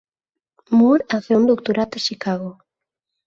[0.77, 2.51] Moore a fer un doctorat a Chicago.